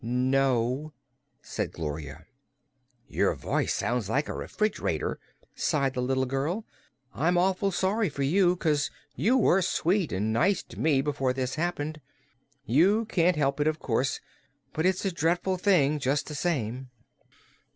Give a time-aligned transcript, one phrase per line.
[0.03, 0.93] "No,"
[1.43, 2.25] said Gloria.
[3.07, 5.17] "Your voice sounds like a refrig'rator,"
[5.53, 6.65] sighed the little girl.
[7.13, 11.53] "I'm awful sorry for you, 'cause you were sweet an' nice to me before this
[11.53, 12.01] happened.
[12.65, 14.19] You can't help it, of course;
[14.73, 16.89] but it's a dreadful thing, jus' the same."